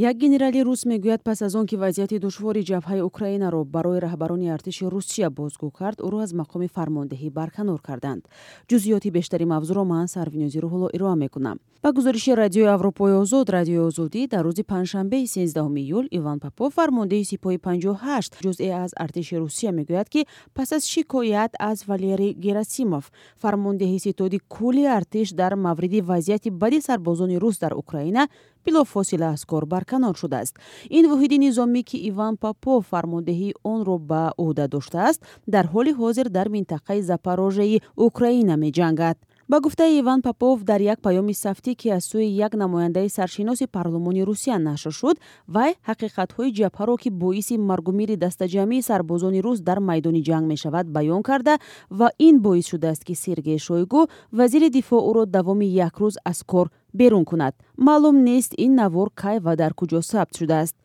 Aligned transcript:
як 0.00 0.16
генерали 0.16 0.62
рус 0.62 0.84
мегӯяд 0.86 1.22
пас 1.24 1.42
аз 1.42 1.54
он 1.54 1.66
ки 1.66 1.76
вазъияти 1.76 2.18
душвори 2.18 2.62
ҷабҳаи 2.62 3.02
украинаро 3.02 3.64
барои 3.64 3.98
раҳбарони 3.98 4.48
артиши 4.56 4.84
русия 4.86 5.28
бозгӯ 5.30 5.70
кард 5.78 5.98
ӯро 6.06 6.18
аз 6.22 6.32
мақоми 6.40 6.68
фармондеҳӣ 6.76 7.30
барканор 7.30 7.80
карданд. 7.82 8.22
Ҷузъиёти 8.68 9.10
бештари 9.10 9.44
мавзӯъро 9.52 9.84
ман 9.84 10.06
сарвинёзиру 10.14 10.68
ҳоло 10.72 10.88
ироа 10.96 11.16
мекунам. 11.24 11.58
Ба 11.82 11.92
гузориши 11.92 12.32
радиои 12.34 12.74
аврупои 12.76 13.12
озод 13.22 13.50
радиои 13.50 13.86
озодӣ 13.88 14.22
дар 14.32 14.44
рӯзи 14.46 14.62
панҷшанбеи 14.72 15.26
сенздаҳуми 15.34 15.80
июл 15.82 16.06
иван 16.18 16.38
попов 16.44 16.70
фармондеҳи 16.78 17.28
сипоҳи 17.32 17.58
панҷоҳашт 17.66 18.32
ҷузъе 18.42 18.70
аз 18.84 18.90
артиши 19.04 19.36
русия 19.42 19.70
мегӯяд 19.78 20.08
ки 20.14 20.20
пас 20.56 20.68
аз 20.76 20.82
шикоят 20.92 21.52
аз 21.70 21.78
валерий 21.90 22.32
герасимов 22.44 23.04
фармондеҳи 23.42 23.98
ситоди 24.06 24.38
кулли 24.54 24.84
артиш 24.98 25.28
дар 25.40 25.52
мавриди 25.66 26.00
вазъияти 26.00 26.50
бади 26.50 26.80
сарбозони 26.80 27.36
рус 27.42 27.58
дар 27.58 27.72
украина 27.82 28.28
билофосила 28.64 29.26
аз 29.34 29.44
кор 29.44 29.64
барканор 29.88 30.16
шудааст. 30.16 30.54
Ин 30.90 31.04
воҳиди 31.10 31.38
низомӣ 31.38 31.82
ки 31.82 31.96
иван 32.10 32.36
попов 32.36 32.86
фармондеҳии 32.92 33.56
онро 33.64 33.96
ба 34.10 34.22
ӯҳда 34.44 34.66
доштааст 34.74 35.20
дар 35.46 35.64
ҳоли 35.72 35.92
ҳозир 36.00 36.26
дар 36.36 36.48
минтақаи 36.48 37.00
запорожеи 37.10 37.82
украина 37.96 38.54
меҷангад. 38.64 39.16
Ба 39.50 39.60
гуфтаи 39.60 39.98
иван 40.00 40.20
попов 40.22 40.56
дар 40.70 40.80
як 40.92 40.98
паёми 41.00 41.34
сафтӣ 41.44 41.72
ки 41.80 41.88
аз 41.96 42.04
сӯи 42.10 42.28
як 42.46 42.52
намояндаи 42.62 43.08
саршиноси 43.08 43.66
парлумони 43.66 44.22
русия 44.28 44.58
нашр 44.58 44.92
шуд 45.00 45.16
вай 45.54 45.70
ҳақиқатҳои 45.88 46.54
ҷабҳаро 46.58 46.96
ки 47.02 47.10
боиси 47.22 47.56
маргумири 47.70 48.16
дастаҷамъии 48.24 48.86
сарбозони 48.88 49.40
рус 49.46 49.58
дар 49.68 49.78
майдони 49.88 50.22
ҷанг 50.28 50.46
мешавад 50.52 50.86
баён 50.96 51.22
карда 51.28 51.54
ва 51.98 52.08
ин 52.18 52.36
боис 52.46 52.66
шудааст 52.72 53.02
ки 53.08 53.14
сергей 53.24 53.58
шойгу 53.58 54.00
вазири 54.38 54.68
дифоъ 54.76 55.00
ӯро 55.10 55.24
давоми 55.36 55.66
як 55.86 55.94
рӯз 56.02 56.16
аз 56.30 56.40
кор 56.50 56.66
берун 56.94 57.24
кунад. 57.24 57.54
Маълум 57.76 58.22
нест 58.24 58.54
ин 58.58 58.74
навор 58.74 59.10
кай 59.14 59.38
ва 59.38 59.56
дар 59.56 59.72
куҷо 59.74 60.00
сабт 60.02 60.36
шудааст. 60.38 60.76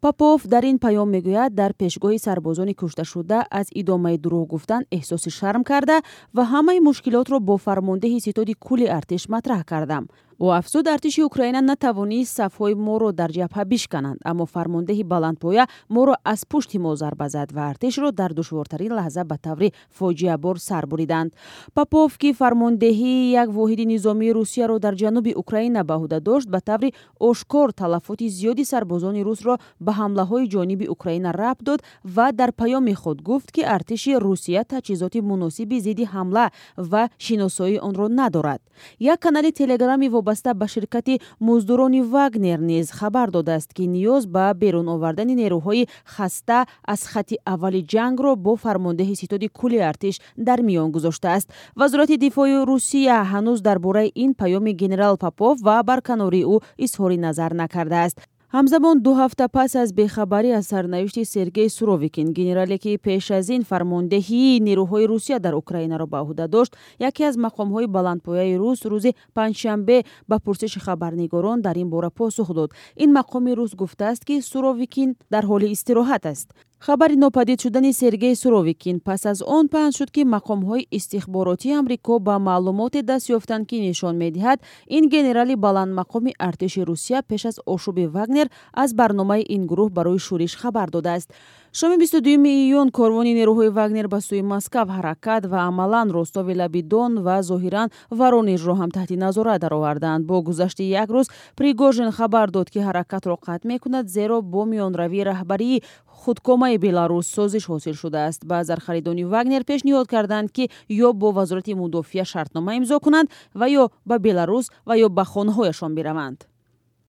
Попов 0.00 0.46
дар 0.46 0.64
ин 0.64 0.78
паём 0.78 1.08
мегӯяд 1.14 1.54
дар 1.54 1.72
пешгоҳи 1.80 2.18
сарбозони 2.18 2.74
кушташуда 2.74 3.38
аз 3.50 3.66
идомаи 3.80 4.16
дурӯғ 4.18 4.46
гуфтан 4.52 4.82
эҳсоси 4.96 5.30
шарм 5.38 5.62
карда 5.64 5.96
ва 6.36 6.44
ҳамаи 6.52 6.80
мушкилотро 6.80 7.40
бо 7.40 7.56
фармондеҳи 7.56 8.20
ситоди 8.26 8.54
кулли 8.54 8.86
артиш 8.98 9.22
матраҳ 9.28 9.64
кардам 9.70 10.04
ӯ 10.40 10.48
афзуд 10.60 10.86
артиши 10.86 11.22
украина 11.22 11.60
натавонист 11.62 12.36
сафҳои 12.38 12.74
моро 12.74 13.10
дар 13.12 13.30
ҷабҳа 13.38 13.64
бишкананд 13.72 14.18
аммо 14.30 14.44
фармондеҳи 14.54 15.04
баландпоя 15.12 15.64
моро 15.88 16.14
аз 16.32 16.40
пушти 16.50 16.78
мо 16.78 16.92
зарба 17.02 17.28
зад 17.28 17.48
ва 17.56 17.62
артишро 17.72 18.12
дар 18.12 18.30
душвортарин 18.38 18.92
лаҳза 18.98 19.24
ба 19.24 19.36
таври 19.46 19.72
фоҷиабор 19.98 20.56
сар 20.68 20.84
буриданд. 20.86 21.30
Попов 21.74 22.18
ки 22.20 22.30
фармондеҳии 22.40 23.32
як 23.42 23.48
воҳиди 23.58 23.84
низомии 23.94 24.34
русияро 24.38 24.76
дар 24.78 24.94
ҷануби 25.02 25.32
украина 25.42 25.80
ба 25.88 25.94
ӯҳда 26.02 26.18
дошт 26.28 26.48
ба 26.54 26.60
таври 26.60 26.90
ошкор 27.18 27.68
талафоти 27.72 28.28
зиёди 28.28 28.64
сарбозони 28.72 29.22
русро 29.28 29.54
ба 29.80 29.92
ҳамлаҳои 30.00 30.50
ҷониби 30.54 30.86
украина 30.94 31.32
рабт 31.32 31.62
дод 31.68 31.80
ва 32.16 32.26
дар 32.32 32.50
паёми 32.60 32.94
худ 33.02 33.18
гуфт 33.28 33.48
ки 33.54 33.62
артиши 33.76 34.12
русия 34.26 34.62
таҷҳизоти 34.72 35.20
муносиби 35.30 35.80
зидди 35.86 36.04
ҳамла 36.14 36.46
ва 36.76 37.02
шиносоии 37.24 37.80
онро 37.88 38.08
надорад. 38.08 38.60
Як 38.98 39.20
канали 39.20 39.50
телеграмми 39.60 40.08
вобаста 40.26 40.54
ба 40.54 40.66
ширкати 40.68 41.20
муздурони 41.40 42.02
вагнер 42.02 42.58
низ 42.58 42.90
хабар 42.90 43.30
додааст 43.30 43.72
ки 43.72 43.82
ниёз 43.86 44.26
ба 44.26 44.52
берун 44.54 44.88
овардани 44.88 45.34
нерӯҳои 45.36 45.86
хаста 46.04 46.66
аз 46.84 47.06
хати 47.06 47.36
аввали 47.44 47.86
ҷангро 47.92 48.34
бо 48.36 48.56
фармондеҳи 48.56 49.14
ситоди 49.14 49.48
кулли 49.48 49.78
артиш 49.78 50.20
дар 50.36 50.62
миён 50.62 50.90
гузоштааст. 50.90 51.48
Вазорати 51.76 52.16
дифоъи 52.18 52.64
русия 52.66 53.22
ҳанӯз 53.32 53.60
дар 53.60 53.78
бораи 53.78 54.12
ин 54.14 54.34
паёми 54.34 54.72
генерал 54.72 55.16
попов 55.16 55.54
ва 55.62 55.82
барканории 55.82 56.44
ӯ 56.54 56.56
изҳори 56.84 57.18
назар 57.26 57.52
накардааст 57.54 58.18
ҳамзамон 58.56 58.96
ду 59.04 59.12
ҳафта 59.20 59.46
пас 59.56 59.72
аз 59.82 59.90
бехабарӣ 59.98 60.50
аз 60.58 60.66
сарнавишти 60.72 61.22
сергей 61.34 61.68
суровикин 61.78 62.28
генерале 62.38 62.76
ки 62.84 62.92
пеш 63.06 63.30
аз 63.38 63.46
ин 63.56 63.62
фармондеҳии 63.70 64.62
нерӯҳои 64.66 65.08
русия 65.12 65.38
дар 65.44 65.54
украинаро 65.62 66.06
ба 66.12 66.18
ӯҳда 66.26 66.46
дошт. 66.54 66.72
Яке 67.08 67.22
аз 67.30 67.36
мақомҳои 67.46 67.86
баландпояи 67.96 68.56
рус 68.62 68.80
рӯзи 68.92 69.10
панҷшанбе 69.36 69.98
ба 70.30 70.36
пурсиши 70.44 70.80
хабарнигорон 70.86 71.58
дар 71.66 71.76
ин 71.82 71.88
бора 71.94 72.10
посух 72.20 72.48
дод. 72.58 72.70
Ин 73.02 73.10
мақоми 73.18 73.52
рус 73.58 73.72
гуфтааст 73.80 74.22
ки 74.28 74.34
суровикин 74.50 75.10
дар 75.32 75.44
ҳоли 75.50 75.66
истироҳат 75.74 76.24
аст 76.32 76.48
хабари 76.78 77.16
нопадид 77.16 77.62
шудани 77.62 77.92
сергей 77.92 78.36
суровикин. 78.36 79.00
Пас 79.00 79.26
аз 79.26 79.42
он 79.46 79.68
паҳн 79.68 79.92
шуд 79.96 80.10
ки 80.10 80.22
мақомҳои 80.24 80.86
истихборотии 80.90 81.72
амрико 81.72 82.18
ба 82.18 82.38
маълумоте 82.38 83.02
даст 83.02 83.28
ёфтанд 83.30 83.66
ки 83.66 83.80
нишон 83.80 84.16
медиҳад 84.16 84.58
ин 84.88 85.08
генерали 85.08 85.54
баландмақоми 85.56 86.32
артиши 86.38 86.82
русия 86.84 87.22
пеш 87.22 87.46
аз 87.46 87.60
ошуби 87.66 88.06
вагнер 88.06 88.48
аз 88.72 88.94
барномаи 88.94 89.46
ин 89.48 89.66
гурӯҳ 89.66 89.90
барои 89.90 90.18
шӯриш 90.18 90.56
хабар 90.56 90.90
додааст. 90.90 91.32
Шоми 91.72 91.98
бисту 91.98 92.20
дуюми 92.20 92.48
июн 92.48 92.90
корвони 92.90 93.34
нерӯҳои 93.34 93.68
вагнер 93.68 94.08
ба 94.08 94.20
сӯи 94.20 94.42
москав 94.42 94.88
ҳаракат 94.88 95.42
ва 95.52 95.58
амалан 95.68 96.08
ростови 96.10 96.54
лаби 96.54 96.82
дон 96.82 97.12
ва 97.26 97.42
зоҳиран 97.42 97.88
воронежро 98.10 98.74
ҳам 98.80 98.90
таҳти 98.96 99.16
назорат 99.16 99.60
дароварданд. 99.60 100.26
Бо 100.26 100.42
гузашти 100.42 100.84
як 101.02 101.08
рӯз 101.10 101.26
пригожин 101.56 102.10
хабар 102.18 102.50
дод 102.50 102.70
ки 102.70 102.78
ҳаракатро 102.78 103.36
қатъ 103.46 103.66
мекунад 103.72 104.08
зеро 104.08 104.40
бо 104.42 104.64
миёнаравии 104.64 105.24
раҳбарии 105.30 105.82
худкомаи 106.22 106.76
беларус 106.86 107.26
созиш 107.36 107.64
ҳосил 107.70 107.94
шудааст. 108.02 108.40
Ба 108.50 108.64
зархаридони 108.68 109.24
вагнер 109.32 109.62
пешниҳод 109.70 110.06
карданд 110.14 110.48
ки 110.56 110.64
ё 111.06 111.08
бо 111.20 111.28
вазорати 111.38 111.72
мудофиа 111.74 112.24
шартнома 112.32 112.72
имзо 112.78 112.96
кунанд 113.04 113.28
ва 113.60 113.66
ё 113.80 113.84
ба 114.08 114.16
беларус 114.26 114.66
ва 114.88 114.94
ё 115.04 115.08
ба 115.16 115.24
хонаҳояшон 115.32 115.92
бираванд 115.98 116.38